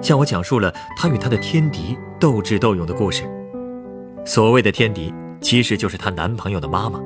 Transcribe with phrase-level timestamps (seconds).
[0.00, 3.24] 向我讲述了她与她的天敌斗智斗勇的故事。
[4.24, 7.00] 所谓的天敌，其实就是她男朋友的妈妈。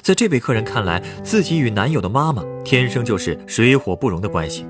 [0.00, 4.66] 在这位客人看来，自己与男友的妈妈天生就是水火不容的关系。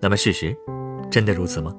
[0.00, 0.56] 那么，事实
[1.10, 1.74] 真的如此吗？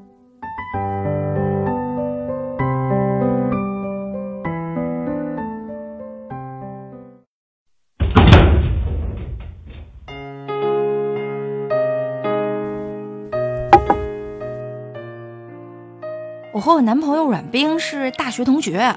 [16.81, 18.95] 男朋友阮冰是大学同学，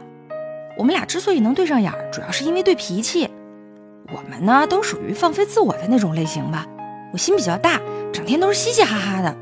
[0.79, 3.29] 我们俩之所以能对上眼，主要是因为对脾气。
[4.15, 6.67] 我们呢都属于放飞自我的那种类型吧。
[7.13, 7.81] 我心比较大，
[8.13, 9.37] 整天都是嘻嘻哈哈的。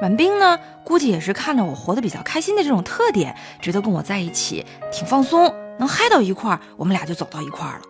[0.00, 7.82] 阮冰呢，估计也是看着我活得比较开心的这种特点，觉得跟我在一起挺放松，能嗨到一块儿，我们俩就走到一块儿了。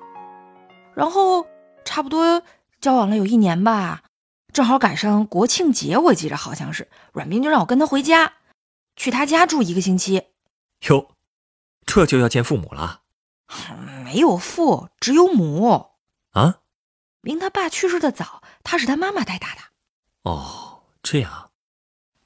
[0.95, 1.47] 然后
[1.85, 2.43] 差不多
[2.81, 4.03] 交往了有一年吧，
[4.53, 8.33] 正好赶上国庆节，我记着好像是，阮冰就让我跟他回家。
[8.97, 10.29] 去他家住一个星期，
[10.89, 11.11] 哟，
[11.85, 13.03] 这就要见父母了？
[14.05, 15.91] 没有父，只有母。
[16.33, 16.61] 啊？
[17.21, 19.61] 明他爸去世的早，他是他妈妈带大的。
[20.23, 21.51] 哦，这样。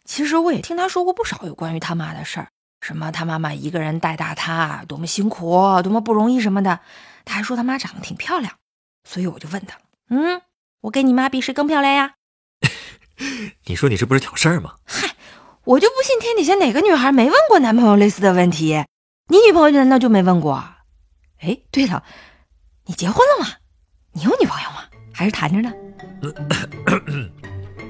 [0.05, 2.49] 其实我也听他说过不少有关于他妈的事儿，
[2.81, 6.81] 什么他妈妈一个人带大他，多么辛苦，多么不容易什么的。
[7.25, 8.59] 他还说他妈长得挺漂亮，
[9.05, 10.43] 所以我就问他，嗯，
[10.81, 12.15] 我跟你妈比谁更漂亮呀？
[13.67, 14.77] 你说你这不是挑事儿吗？
[14.85, 15.15] 嗨。
[15.69, 18.83] 我就不信天底下哪个女孩没问过男朋友类似的问题，
[19.29, 20.65] 你女朋友难道就没问过？
[21.43, 22.03] 哎，对了，
[22.87, 23.51] 你结婚了吗？
[24.15, 24.79] 你有女朋友吗？
[25.13, 25.71] 还是谈着呢？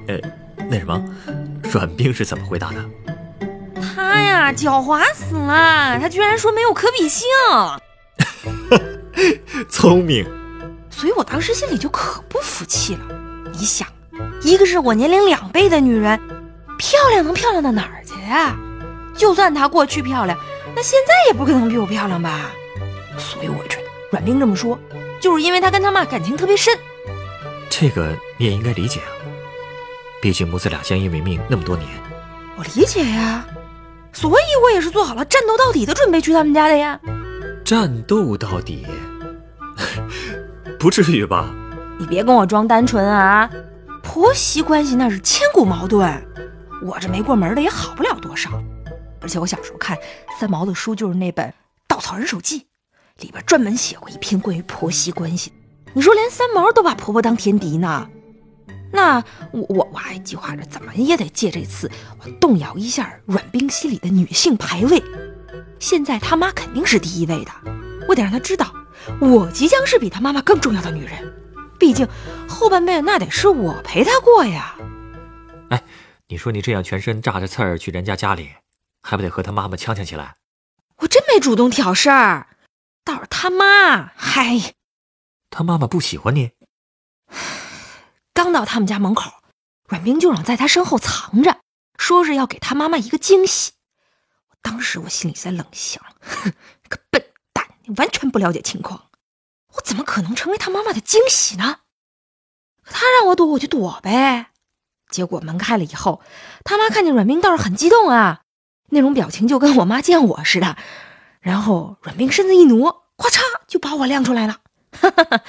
[0.08, 0.18] 呃，
[0.68, 1.00] 那什么，
[1.70, 2.84] 阮冰是怎么回答的？
[3.80, 7.28] 他呀，狡猾死了，他居然说没有可比性。
[9.70, 10.26] 聪明。
[10.90, 13.06] 所以我当时心里就可不服气了。
[13.52, 13.86] 你想，
[14.42, 16.20] 一个是我年龄两倍的女人。
[16.78, 18.56] 漂亮能漂亮到哪儿去呀？
[19.14, 20.38] 就算她过去漂亮，
[20.74, 22.50] 那现在也不可能比我漂亮吧？
[23.18, 24.78] 所以我觉得阮冰这么说，
[25.20, 26.72] 就是因为她跟他妈感情特别深。
[27.68, 29.10] 这个你也应该理解啊，
[30.22, 31.88] 毕竟母子俩相依为命那么多年。
[32.56, 33.44] 我理解呀，
[34.12, 36.98] 所以我也是做好了战斗到底的准备去他们家的呀。
[37.64, 38.86] 战斗到底？
[40.78, 41.50] 不至于吧？
[41.98, 43.50] 你别跟我装单纯啊！
[44.02, 46.08] 婆媳关系那是千古矛盾。
[46.82, 48.50] 我这没过门的也好不了多少，
[49.20, 49.98] 而且我小时候看
[50.38, 51.48] 三毛的书，就是那本
[51.86, 52.60] 《稻草人手记》，
[53.22, 55.52] 里边专门写过一篇关于婆媳关系。
[55.92, 58.08] 你说连三毛都把婆婆当天敌呢，
[58.92, 59.22] 那
[59.52, 61.90] 我我我还计划着怎么也得借这次
[62.20, 65.02] 我动摇一下阮冰心里的女性排位。
[65.80, 67.50] 现在他妈肯定是第一位的，
[68.08, 68.72] 我得让他知道，
[69.20, 71.12] 我即将是比他妈妈更重要的女人。
[71.78, 72.06] 毕竟
[72.48, 74.74] 后半辈子那得是我陪他过呀。
[76.28, 76.30] 哎。
[76.30, 78.54] 你说你这样全身炸着刺儿去人家家里，
[79.02, 80.36] 还不得和他妈妈呛呛起来？
[80.98, 82.48] 我真没主动挑事儿，
[83.04, 84.74] 倒是他妈，嗨，
[85.48, 86.52] 他妈妈不喜欢你。
[88.34, 89.32] 刚到他们家门口，
[89.88, 91.60] 阮冰就让在他身后藏着，
[91.98, 93.72] 说是要给他妈妈一个惊喜。
[94.50, 96.52] 我当时我心里在冷笑，哼，
[96.88, 99.10] 个笨蛋，你完全不了解情况，
[99.74, 101.80] 我怎么可能成为他妈妈的惊喜呢？
[102.84, 104.50] 他让我躲，我就躲呗。
[105.10, 106.20] 结果门开了以后，
[106.64, 108.42] 他妈看见阮冰倒是很激动啊，
[108.90, 110.76] 那种表情就跟我妈见我似的。
[111.40, 114.60] 然后阮冰身子一挪，咔嚓就把我亮出来了。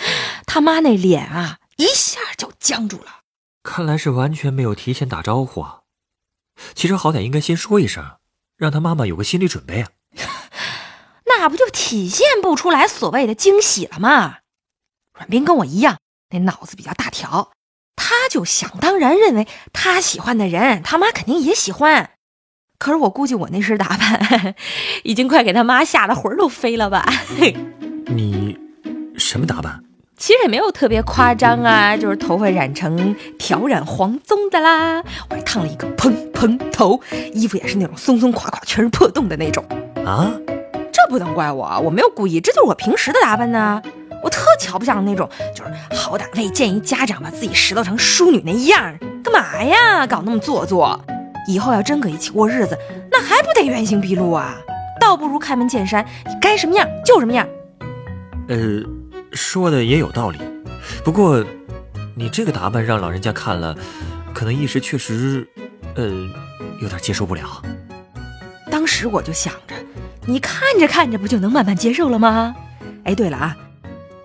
[0.46, 3.22] 他妈那脸啊，一下就僵住了。
[3.64, 5.82] 看来是完全没有提前打招呼啊。
[6.76, 8.18] 其实好歹应该先说一声，
[8.58, 9.90] 让他妈妈有个心理准备啊。
[11.26, 14.40] 那不就体现不出来所谓的惊喜了吗？
[15.14, 15.98] 阮冰跟我一样，
[16.30, 17.52] 那脑子比较大条。
[18.02, 22.12] 他就想当然认为他喜欢的人，他妈肯定也喜欢。
[22.78, 24.56] 可是我估计我那身打扮，
[25.04, 27.06] 已经快给他妈吓得魂都飞了吧？
[28.06, 28.58] 你
[29.18, 29.84] 什么打扮？
[30.18, 37.00] 其实也没有特别夸张啊，就是头发染成挑染黄棕的啦，我还烫了一个蓬蓬头，
[37.34, 39.64] 衣服也是那种松松垮垮、全是破洞的那种。
[40.06, 40.32] 啊，
[40.92, 43.82] 这不能怪我，我没有故意，这就是我平时的打扮呢。
[44.24, 50.08] 我特瞧不上那种，就是好歹为见一家长把自己拾掇成淑女那样，干嘛呀？
[50.08, 51.00] 搞那么做作，
[51.48, 52.78] 以后要真搁一起过日子，
[53.12, 54.56] 那那还不得原形毕露啊？
[54.98, 57.46] 倒不如开门见山，你该什么样就什么样。
[58.48, 58.82] 呃，
[59.34, 60.40] 说的也有道理，
[61.04, 61.44] 不过
[62.16, 63.76] 你这个打扮让老人家看了，
[64.34, 65.46] 可能一时确实，
[65.96, 66.06] 呃，
[66.82, 67.62] 有点接受不了。
[68.72, 69.76] 当时我就想着，
[70.26, 72.56] 你看着看着不就能慢慢接受了吗？
[73.04, 73.58] 哎，对了啊，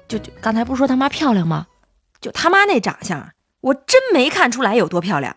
[0.09, 1.67] 就就刚才不是说他妈漂亮吗？
[2.21, 5.37] 就他妈那长相，我真没看出来有多漂亮，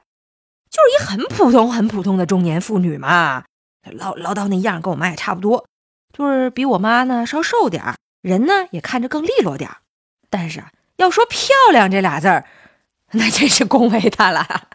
[0.69, 3.43] 就是一很普通、很普通的中年妇女嘛，
[3.91, 5.65] 唠唠叨那样跟我妈也差不多，
[6.13, 9.77] 就是比我妈呢稍瘦点儿，人呢也看着更利落点儿。
[10.29, 10.63] 但是，
[10.97, 12.45] 要说漂亮这俩字儿，
[13.11, 14.67] 那真是恭维她了。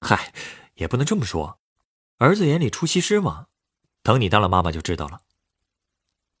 [0.00, 0.32] 嗨，
[0.74, 1.58] 也不能这么说，
[2.18, 3.46] 儿子眼里出西施嘛。
[4.02, 5.20] 等你当了妈妈就知道了。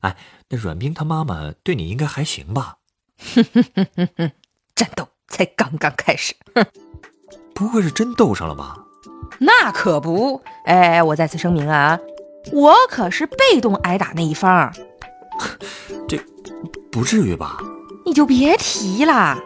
[0.00, 0.16] 哎，
[0.48, 2.76] 那阮冰他妈妈对你应该还行吧？
[3.34, 4.32] 哼哼哼哼哼，
[4.74, 6.34] 战斗才刚刚开始。
[6.54, 6.64] 哼，
[7.54, 8.76] 不会是真斗上了吧？
[9.38, 10.42] 那可不。
[10.64, 11.98] 哎，我再次声明啊，
[12.52, 14.72] 我可是被动挨打那一方。
[16.08, 16.18] 这
[16.90, 17.58] 不至于吧？
[18.06, 19.38] 你就别提了。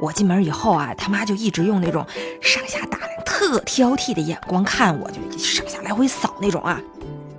[0.00, 2.06] 我进门以后啊，他妈就一直用那种
[2.40, 6.80] 上下打量、特挑剔的眼光看我，就上下来回扫那种啊。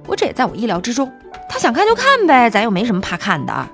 [0.09, 1.11] 我这也在我意料之中，
[1.47, 3.67] 他想看就看呗，咱又没什么怕看的。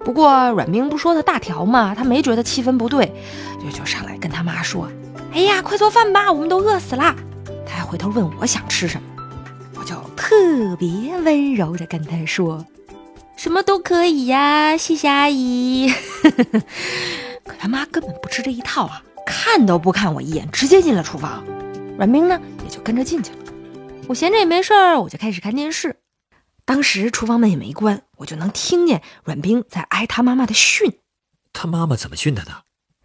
[0.00, 3.10] 不过阮冰不说他大条嘛，他没觉得气氛不对，
[3.58, 4.86] 就就上来跟他妈说
[5.32, 7.16] ：“哎呀，快做饭吧，我们都饿死了。”
[7.66, 9.24] 他还回头问我想吃什么，
[9.78, 12.62] 我就特别温柔的跟他说
[13.34, 15.90] ：“什么都可以呀，谢谢阿姨。
[17.46, 21.42] ”可他妈根本不吃这一套啊，看都不看我一眼，直接进了厨房。
[21.96, 23.38] 阮冰呢，也就跟着进去了。
[24.06, 26.00] 我闲着也没事儿，我就开始看电视。
[26.66, 31.00] 当时厨房门也没关，我就能听见阮冰在挨他妈妈的训。
[31.52, 32.64] 他妈妈怎么训他的？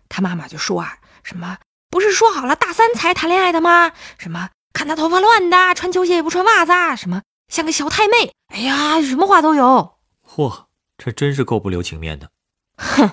[0.10, 1.58] 他妈妈就说啊，什么
[1.90, 3.92] 不是说好了大三才谈恋爱的吗？
[4.18, 8.34] 什么看他头发乱的，穿球鞋也不穿袜子，什么像个小太妹。
[8.54, 9.96] 哎呀，什么话都有。
[10.28, 10.66] 嚯，
[10.98, 12.30] 这真是够不留情面的。
[12.78, 13.12] 哼，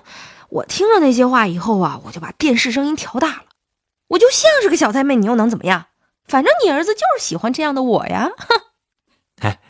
[0.49, 3.45] 我听了那些话以后啊，我就把电视声音调大了。
[4.09, 5.87] 我就像是个小太妹，你又能怎么样？
[6.27, 8.61] 反正你儿子就是喜欢这样的我呀，哼！
[9.43, 9.61] 哎，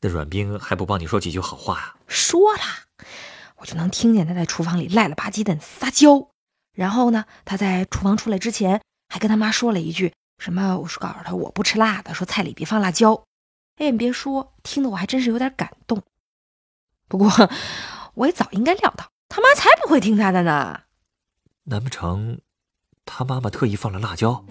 [0.00, 1.96] 那阮冰还不帮你说几句好话呀？
[2.06, 2.60] 说了，
[3.56, 6.28] 我就能听见他在厨房里赖了吧唧的撒娇。
[6.74, 10.78] 然后呢，他在厨房出来之前，还跟他妈说了一句什么？
[10.78, 13.24] 我说告诉他我不吃辣的，说菜里别放辣椒。
[13.76, 16.02] 哎，你别说，听得我还真是有点感动。
[17.08, 17.30] 不过
[18.14, 20.82] 我也早应该料到，他妈才不会听他的呢。
[21.64, 22.40] 难不成
[23.04, 24.44] 他妈妈特意放了辣椒，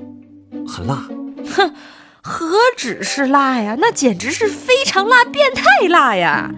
[0.68, 1.08] 很辣？
[1.48, 1.74] 哼，
[2.22, 6.52] 何止是辣呀，那简直是非常辣、变态辣呀！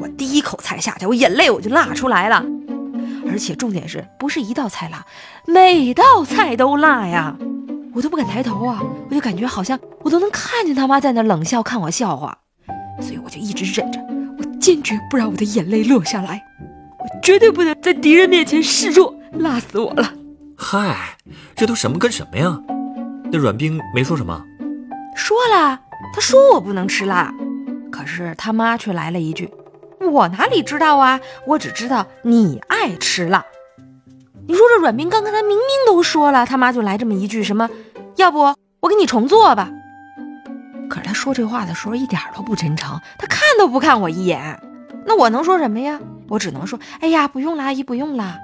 [0.00, 2.44] 我第一口菜下去，我眼泪我就辣出来了。
[3.30, 5.04] 而且重点是不是一道菜辣，
[5.46, 7.36] 每道菜都辣呀！
[7.94, 12.38] 我都不敢抬头啊，我就感觉好像我都能看见他妈在那冷笑看我笑话，
[13.00, 14.00] 所以我就一直忍着，
[14.38, 16.42] 我坚决不让我的眼泪落下来，
[16.98, 20.14] 我绝对不能在敌人面前示弱，辣死我了！
[20.56, 21.18] 嗨，
[21.56, 22.60] 这都什么跟什么呀？
[23.32, 24.44] 那阮冰没说什么，
[25.14, 25.78] 说了，
[26.12, 27.32] 他说我不能吃辣，
[27.92, 29.48] 可是他妈却来了一句
[30.02, 31.20] ：“我哪里知道啊？
[31.46, 33.44] 我只知道你爱吃辣。”
[34.48, 37.70] 你说这阮冰刚刚他明明都说了，他妈就来这么一句什么？
[38.16, 39.70] 要不我给你重做吧？
[40.88, 44.60] 可是他说这话的时候一点都不真诚，他看都不看我一眼。
[45.06, 46.00] 那我能说什么呀？
[46.28, 48.36] 我只能说：“哎呀，不用了，阿姨，不用了。”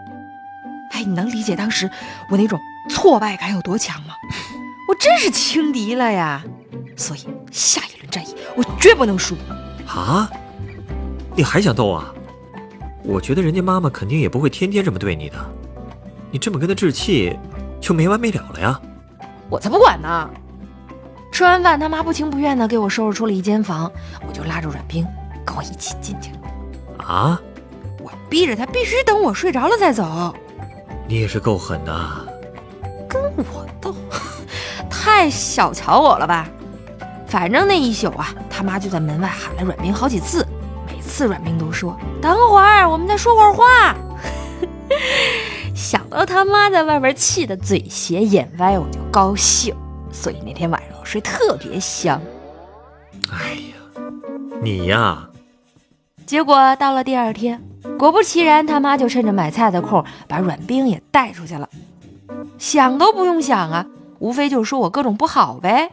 [0.95, 1.91] 哎，你能理解当时
[2.31, 2.57] 我那种
[2.89, 4.15] 挫败感有多强吗？
[4.89, 6.45] 我真是轻敌了呀，
[6.97, 9.35] 所以下一轮战役我绝不能输
[9.87, 10.31] 啊！
[11.35, 12.13] 你还想斗啊？
[13.03, 15.37] 我觉得人家妈妈肯定也不会天天这么对你的，
[16.31, 17.39] 你这么跟她置气，
[17.81, 18.81] 就没完没了了呀！
[19.49, 20.31] 我才不管呢！
[21.33, 23.91] 吃完饭，他妈不情不愿的给我收拾出了一间房，
[24.27, 25.07] 我就拉着阮冰
[25.45, 27.05] 跟我一起进去了。
[27.05, 27.41] 啊！
[28.03, 30.35] 我逼着他必须等我睡着了再走。
[31.07, 32.26] 你也是够狠的！
[35.17, 36.47] 太小瞧我了吧！
[37.27, 40.47] 反正那一宿啊，他妈就在门外喊了阮冰好几次，
[40.87, 43.97] 每次阮冰都说：“等会儿，我们再说会儿话。
[45.75, 49.75] ”想到他妈在外边气得嘴斜眼歪，我就高兴，
[50.13, 52.21] 所以那天晚上我睡特别香。
[53.33, 54.03] 哎呀，
[54.61, 55.27] 你呀！
[56.27, 57.59] 结果到了第二天，
[57.99, 61.67] 果不其然，他妈就趁着买菜的空，把阮冰也带出去了。
[62.59, 63.87] 想都不用想啊！
[64.19, 65.93] 无非就是说我各种不好呗。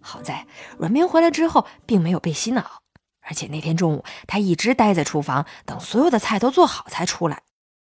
[0.00, 0.46] 好在
[0.78, 2.82] 阮明回来之后并没有被洗脑，
[3.20, 7.42] 而且那天中午他一直待在厨房，等所有的菜都做好才出来。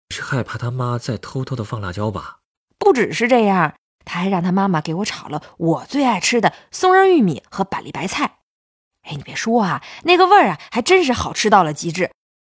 [0.09, 2.39] 是害怕他妈再偷偷的放辣椒吧？
[2.79, 3.75] 不只是这样，
[4.05, 8.39] 他还让他妈妈给我炒了我最爱吃的松仁玉米和板栗白菜。
[9.03, 12.11] 哎，你别说啊，那个味儿啊，还真是好吃到了极致。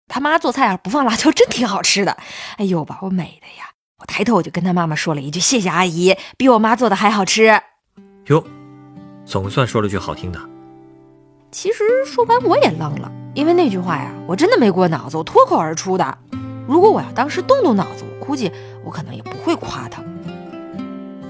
[0.06, 2.16] 他妈做菜啊，不放辣椒，真挺好吃的。
[2.56, 3.71] 哎呦，把我美的呀！
[4.02, 7.60] 我抬头我就跟他妈妈说了一句：“谢谢阿姨，比我妈做的还好吃。”
[8.26, 8.44] 哟，
[9.24, 10.40] 总算说了句好听的。
[11.52, 16.18] 其实说完我也愣了，因为那句话呀，我真的没过脑子，我脱口而出的。
[16.66, 18.50] 如果我要当时动动脑子，我估计
[18.84, 20.02] 我可能也不会夸他。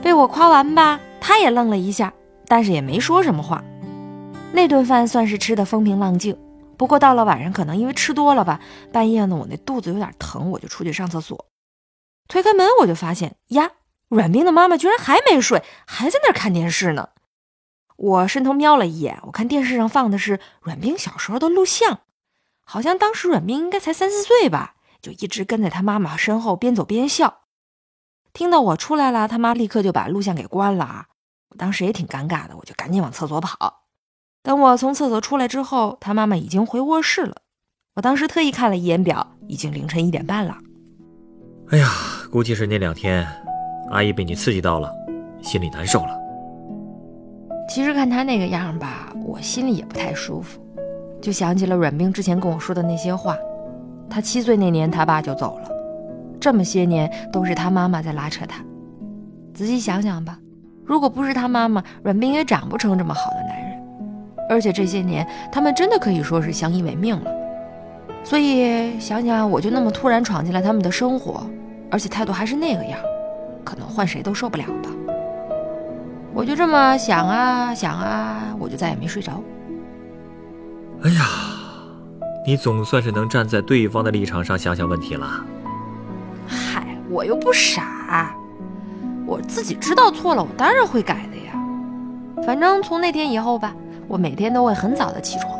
[0.02, 2.10] 被我夸完吧，他也愣了一下，
[2.48, 3.62] 但是也没说什么话。
[4.50, 6.34] 那顿饭算是吃的风平浪静。
[6.78, 8.60] 不过到了晚上，可能因为吃多了吧，
[8.90, 11.44] 半夜呢我那肚子有点疼，我就出去上厕所。
[12.28, 13.72] 推开门我就发现呀，
[14.08, 17.10] 阮冰的妈妈居然还没睡，还在那儿看电视呢。
[17.96, 22.00] 我伸头瞄了一眼，我看电视上放的是阮冰小时候的录像，
[22.64, 27.42] 好像当时阮冰应该才三四岁吧，就一直跟在他妈妈身后，边走边笑。
[28.32, 31.06] 听到我出来了，他妈立刻就把录像给关了啊。
[31.50, 33.82] 我当时也挺尴尬的，我就赶紧往厕所跑。
[34.42, 37.42] 等我从厕所出来之后，他妈妈已经回卧室了。
[37.94, 40.58] 我当时特意看了一眼表，已经凌晨一点半了。
[41.72, 41.88] 哎呀，
[42.30, 43.26] 估计是那两天
[43.88, 44.94] 阿姨被你刺激到了，
[45.40, 46.20] 心里难受了。
[47.66, 50.60] 其实看他那个样吧，我心里也不太舒服，
[51.18, 53.34] 就想起了阮冰之前跟我说的那些话。
[54.10, 55.70] 他七岁那年，他爸就走了，
[56.38, 58.62] 这么些年都是他妈妈在拉扯他。
[59.54, 60.38] 仔细想想吧，
[60.84, 63.82] 如果不是他妈妈，阮冰也长不成这么好的男人。
[64.50, 67.32] 而且这些年，他们真的可以说是相依为命了。
[68.22, 71.46] 所以想想，我就那么突然闯进了他们的生活，
[71.92, 72.99] 而且态度还是那个样，
[73.62, 74.88] 可能换谁都受不了吧。
[76.32, 79.42] 我就这么想啊想啊，我就再也没睡着。
[81.04, 81.22] 哎呀，
[82.46, 85.44] 你总算是能站在对方的立场上想想问题了。
[86.46, 88.34] 嗨，我又不傻，
[89.26, 91.52] 我自己知道错了，我当然会改的呀。
[92.46, 93.75] 反正从那天以后吧，
[94.08, 95.52] 我每天都会很早的起床。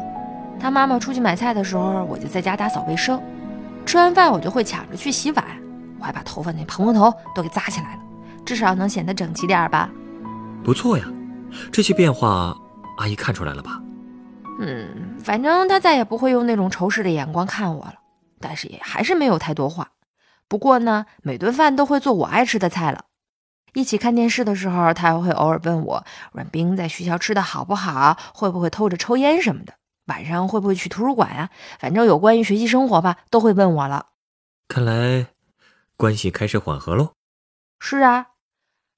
[0.59, 3.21] 他妈妈出去买菜的时候，我就在家打扫卫生。
[3.85, 5.45] 吃完饭，我就会抢着去洗碗。
[6.03, 8.03] 我还把头发那蓬蓬头都给扎起来了，
[8.45, 9.89] 至少能显得整齐点吧。
[10.65, 11.05] 不错呀，
[11.71, 12.57] 这些变化
[12.99, 13.81] 阿姨看出来了吧？
[14.59, 17.95] 嗯，反正她再也不会用那种仇视的眼光看我了。
[18.41, 19.93] 但是也还是没有太多话。
[20.49, 23.05] 不过呢，每顿饭都会做我爱吃的菜了。
[23.75, 29.75] 一起看电视的时候，他还会偶尔问我阮冰在学校吃的好不好，会不会偷着抽烟什么的，
[30.07, 31.51] 晚上会不会去图书馆啊？
[31.79, 34.07] 反正有关于学习生活吧，都会问我了。
[34.69, 35.27] 看来
[36.03, 37.13] 关系开始缓和喽。
[37.79, 38.27] 是啊。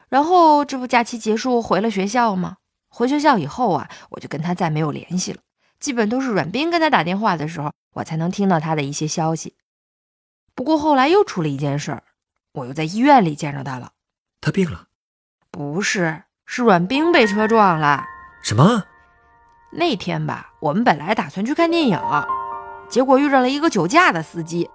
[0.09, 2.57] 然后这不假期结束回了学校吗？
[2.89, 5.41] 回学校以后啊，我就跟他再没有联系了，
[5.79, 9.55] 基本都是阮冰跟他打电话的时候，我才能听到他的一些消息。
[10.55, 12.03] 不过后来又出了一件事儿，
[12.53, 13.93] 我又在医院里见着他了。
[14.41, 14.87] 他病了？
[15.51, 18.03] 不是，是阮冰被车撞了。
[18.43, 18.85] 什么？
[19.73, 22.01] 那天吧，我们本来打算去看电影，
[22.89, 24.71] 结果遇上了一个酒驾的司机，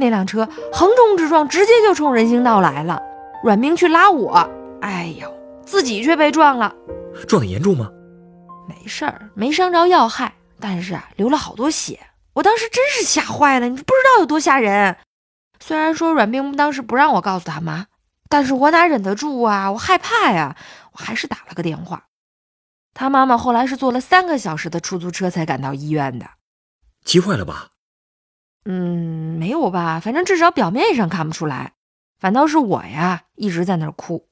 [0.00, 3.00] 那辆车横冲直撞，直接就冲人行道来了。
[3.44, 4.50] 阮冰去拉我。
[4.80, 5.32] 哎呦，
[5.64, 6.74] 自己却被撞了，
[7.28, 7.88] 撞得严重吗？
[8.68, 12.00] 没事儿，没伤着要害，但是啊，流了好多血。
[12.32, 14.96] 我当时真是吓坏了，你不知道有多吓人。
[15.58, 17.86] 虽然说阮冰当时不让我告诉他妈，
[18.28, 19.70] 但是我哪忍得住啊？
[19.72, 20.56] 我害怕呀，
[20.92, 22.04] 我还是打了个电话。
[22.94, 26.26] 他妈妈后来是坐了三个小时的出租车才赶到医院的。
[27.04, 27.68] 急坏了吧？
[28.64, 31.72] 嗯，没有吧，反正至少表面上看不出来。
[32.18, 34.28] 反倒是我呀，一直在那儿哭。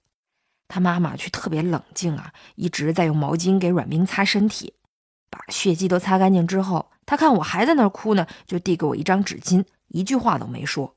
[0.68, 4.74] 他妈妈却特别冷静啊，一直在用毛巾给阮冰擦身体，
[5.30, 10.94] 把血迹都擦干净之后，他看我还在那儿哭呢，就递给我一张纸巾，一句话都没说。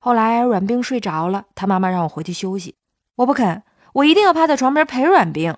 [0.00, 2.74] 后来阮冰睡着了，他妈妈让我回去休息，
[3.14, 3.62] 我不肯，
[3.92, 5.56] 我一定要趴在床边陪阮冰。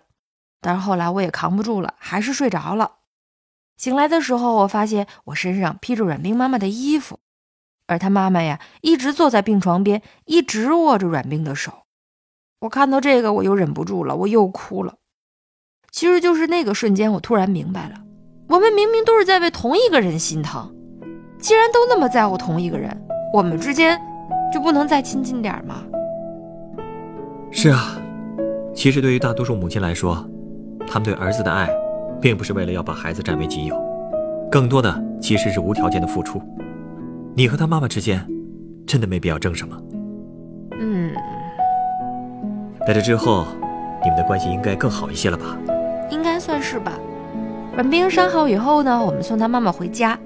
[0.61, 2.97] 但是后来我也扛不住了，还是睡着了。
[3.76, 7.18] 醒来的时候，我发现我身上披着阮冰妈妈的衣服，
[7.87, 11.73] 而他妈妈呀，一直坐在病床边，一直握着阮冰的手。
[12.61, 14.95] 我看到这个，我又忍不住了，我又哭了。
[15.92, 17.97] 其实就是那个瞬间，我突然明白了，
[18.49, 20.75] 我们明明都是在为同一个人心疼，
[21.38, 22.99] 既然都那么在乎同一个人，
[23.33, 24.00] 我们之间
[24.52, 25.85] 就不能再亲近点吗？
[27.50, 28.00] 是啊，
[28.75, 30.26] 其实对于大多数母亲来说，
[30.87, 31.68] 他们对儿子的爱，
[32.26, 33.80] 并不是为了要把孩子占为己有，
[34.50, 36.42] 更多的其实是无条件的付出。
[37.37, 38.26] 你和他妈妈之间，
[38.85, 39.80] 真的没必要争什么。
[40.80, 41.14] 嗯。
[42.85, 43.47] 在这之后，
[44.02, 45.56] 你们的关系应该更好一些了吧？
[46.11, 46.95] 应该算是吧。
[47.76, 50.18] 阮冰伤好以后呢，我们送他妈妈回家。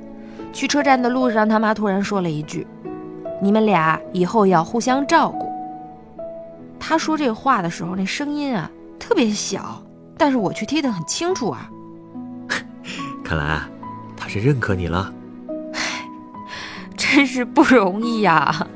[0.54, 2.66] 去车站的路上，他妈突然说了一句
[3.42, 5.52] ：“你们俩以后要互相照顾。”
[6.80, 9.82] 他说这话的时候，那声音啊特别小，
[10.16, 11.70] 但是我却听得很清楚啊。
[13.24, 13.68] 看来啊，
[14.16, 15.12] 他是认可你了。
[15.74, 16.04] 唉，
[16.96, 18.66] 真是不容易呀。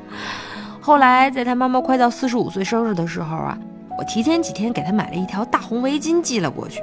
[0.81, 3.57] 后来在他妈妈快到四十五岁生日的时候啊，
[3.97, 6.81] 我提前几天给他买了一条大红围巾寄了过去。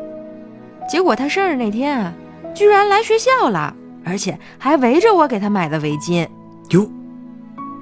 [0.91, 2.13] 结果他生日那天啊，
[2.55, 3.73] 居然来学校了，
[4.05, 6.29] 而且还围着我给他买的围巾。
[6.71, 6.91] 哟，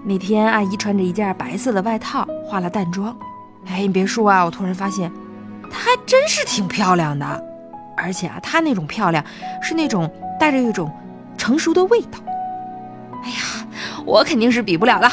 [0.05, 3.17] 那天阿姨穿着一件白色的外套，化了淡妆。
[3.67, 5.11] 哎，你别说啊，我突然发现，
[5.71, 7.45] 她还真是挺漂亮的。
[8.01, 9.25] 而且啊，她那种漂亮
[9.61, 10.91] 是那种带着一种
[11.37, 12.19] 成熟的味道。
[13.23, 13.67] 哎呀，
[14.07, 15.11] 我肯定是比不了了。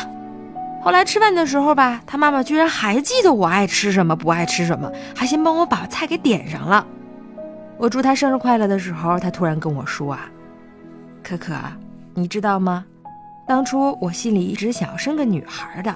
[0.81, 6.85] 后来吃饭的时候吧，他妈妈居然还记得我爱吃什么，不爱吃什么，还先帮我把菜给点上了。
[7.77, 10.29] 我祝他生日快乐的时候，他突然跟我说啊
[11.21, 11.53] ：“可可，
[12.13, 12.85] 你知道吗？
[13.45, 15.93] 当初我心里一直想要生个女孩的，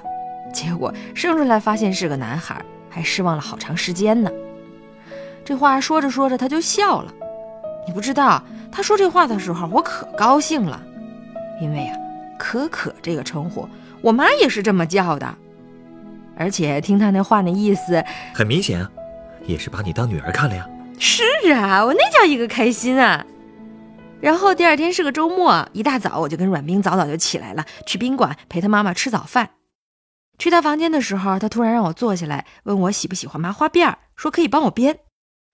[0.52, 4.30] 结果生出来发现是个男孩，还失望了好长时间呢。”
[5.52, 7.12] 这话说着说着，他就笑了。
[7.86, 8.42] 你不知道，
[8.72, 10.82] 他说这话的时候，我可高兴了，
[11.60, 11.94] 因为呀，
[12.38, 13.68] 可可这个称呼，
[14.00, 15.34] 我妈也是这么叫的。
[16.38, 18.90] 而且听他那话那意思，很明显啊，
[19.44, 20.66] 也是把你当女儿看了呀。
[20.98, 23.26] 是啊，我那叫一个开心啊！
[24.22, 29.50] 然后第二天是个周末，一大早我就跟阮冰早早就起来了，去宾馆陪他妈妈吃早饭。
[30.38, 35.00] 去他房间的时候，他突然让我坐下来，问我喜不喜欢麻花辫，说可以帮我编。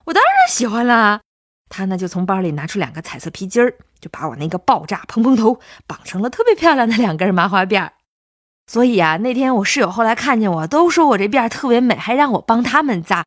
[0.09, 1.21] 我当然喜欢啦。
[1.69, 7.93] 他呢就从包里拿出两个彩色皮筋儿，就把我那个爆炸蓬蓬头绑成了特别漂亮的两根麻花辫儿。
[8.67, 13.25] 所以啊，那天我室友后来看见我，都说我这辫儿特别美，还让我帮他们扎。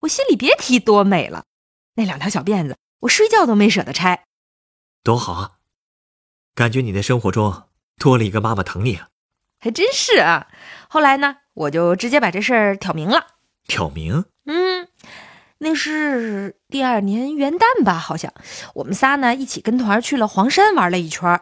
[0.00, 1.44] 我心里别提多美了。
[1.94, 4.24] 那两条小辫子，我睡觉都没舍得拆，
[5.02, 5.52] 多好啊！
[6.54, 7.68] 感觉你的生活中
[7.98, 9.08] 多了一个妈妈疼你啊，
[9.60, 10.48] 还真是啊。
[10.88, 13.26] 后来呢，我就直接把这事儿挑明了。
[13.66, 14.24] 挑明？
[14.44, 14.88] 嗯，
[15.58, 18.32] 那是第二年元旦吧，好像
[18.74, 21.40] 我们仨呢一起跟团去了黄山玩了一圈。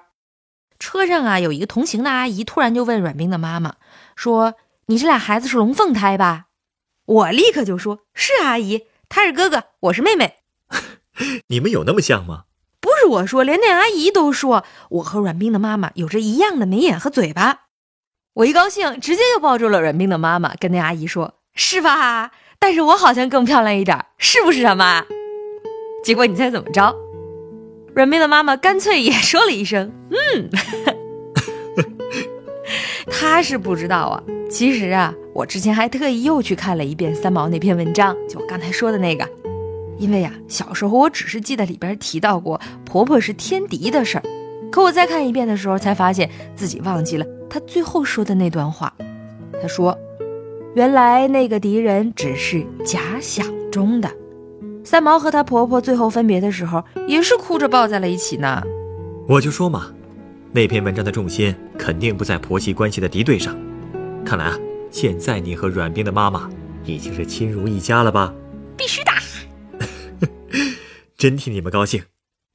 [0.78, 3.74] 车上啊，有一个同行的阿姨突然就问阮冰的妈妈
[4.16, 4.54] 说
[4.86, 6.46] ：“你这俩孩子是龙凤胎吧？”
[7.06, 10.36] 我立刻就说：“是阿姨，他是哥哥，我是妹妹。
[11.48, 12.44] ”你们有那么像吗？
[12.80, 17.62] 不是我说，连那阿姨都说我和阮冰的妈妈有着一样的眉眼和嘴巴。
[18.34, 22.32] 我一高兴，直接就抱住了阮冰的妈妈，跟那阿姨说：“是吧？
[22.64, 25.04] 但是我好像更漂亮一点，是不是啊，妈？”
[26.02, 26.96] 结果你猜怎么着？
[27.94, 30.48] 阮妹的妈妈干脆也说了一声：“嗯。
[33.12, 39.28] ”她是不知道啊，其实啊，我之前还特意又去看了一遍三毛那篇文章，就我刚才说的那个。
[39.98, 44.24] 因为呀，小时候我只是记得里边提到过婆婆是天敌的事儿，
[44.72, 48.90] 可我再看一遍的时候，才发现自己忘记了她最后说的那段话。
[49.60, 49.94] 她说
[50.74, 54.10] ：“原来那个敌人只是假想中的。”
[54.84, 58.62] 三毛和她婆婆最后分别的时候，也是哭着抱在了一起呢。
[59.26, 59.90] 我就说嘛，
[60.52, 63.56] 那篇文章的重心肯定不在婆媳关系的敌对上。
[64.24, 64.58] 看来啊，
[64.90, 66.50] 现在你和阮冰的妈妈
[66.84, 68.34] 已经是亲如一家了吧？
[68.76, 69.10] 必须的。
[71.16, 72.02] 真替你们高兴，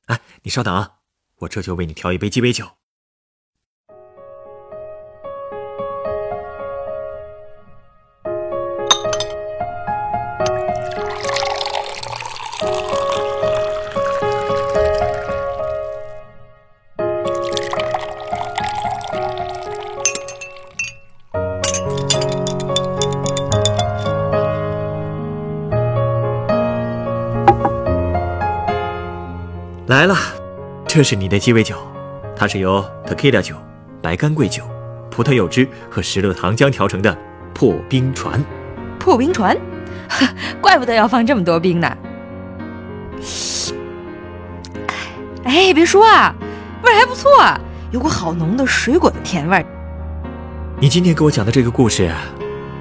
[0.06, 0.92] 哎，你稍等啊，
[1.40, 2.66] 我这就为你调一杯鸡尾酒。
[30.92, 31.76] 这是你的鸡尾酒，
[32.36, 33.56] 它是由 Tequila 酒、
[34.02, 34.64] 白干桂酒、
[35.12, 37.16] 葡萄柚汁和石榴糖浆调成的
[37.54, 38.44] 破冰船。
[38.98, 39.56] 破冰船，
[40.60, 41.96] 怪不得要放这么多冰呢。
[45.44, 46.34] 哎，别说啊，
[46.82, 49.66] 味儿还不错，啊有股好浓的水果的甜味儿。
[50.80, 52.12] 你今天给我讲的这个故事，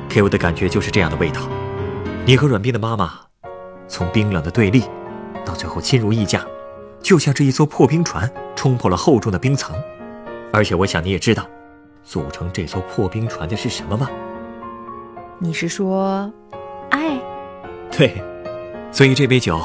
[0.08, 1.42] 给我的感觉就是这样的味道。
[2.24, 3.12] 你和阮冰的妈妈，
[3.86, 4.84] 从冰冷的对立，
[5.44, 6.42] 到最后亲如一家。
[7.02, 9.74] 就像这一艘破冰船冲破了厚重的冰层，
[10.52, 11.46] 而且我想你也知道，
[12.04, 14.10] 组成这艘破冰船的是什么吗？
[15.38, 16.30] 你是说，
[16.90, 17.18] 爱？
[17.90, 18.22] 对，
[18.90, 19.60] 所以这杯酒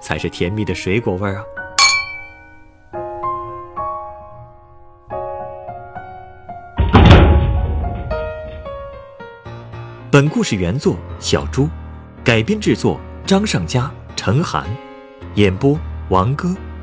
[0.00, 1.42] 才是甜蜜的水果味啊。
[10.10, 11.68] 本故事原作小猪，
[12.22, 14.66] 改编制作张尚佳、陈涵，
[15.36, 15.78] 演播
[16.10, 16.54] 王哥。